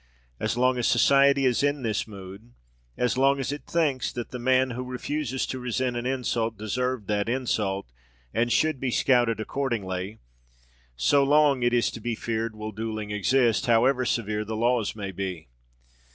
As 0.39 0.57
long 0.57 0.79
as 0.79 0.87
society 0.87 1.45
is 1.45 1.61
in 1.61 1.83
this 1.83 2.07
mood; 2.07 2.53
as 2.97 3.19
long 3.19 3.39
as 3.39 3.51
it 3.51 3.67
thinks 3.67 4.11
that 4.11 4.31
the 4.31 4.39
man 4.39 4.71
who 4.71 4.83
refuses 4.83 5.45
to 5.45 5.59
resent 5.59 5.95
an 5.95 6.07
insult, 6.07 6.57
deserved 6.57 7.07
that 7.07 7.29
insult, 7.29 7.91
and 8.33 8.51
should 8.51 8.79
be 8.79 8.89
scouted 8.89 9.39
accordingly; 9.39 10.17
so 10.95 11.23
long, 11.23 11.61
it 11.61 11.71
is 11.71 11.91
to 11.91 12.01
be 12.01 12.15
feared, 12.15 12.55
will 12.55 12.71
duelling 12.71 13.11
exist, 13.11 13.67
however 13.67 14.03
severe 14.03 14.43
the 14.43 14.55
laws 14.57 14.95
may 14.95 15.11
be. 15.11 15.49